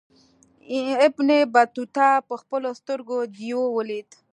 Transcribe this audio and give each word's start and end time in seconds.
ابن 1.05 1.29
بطوطه 1.53 2.09
پخپلو 2.29 2.69
سترګو 2.79 3.17
دېو 3.37 3.61
ولید. 3.77 4.09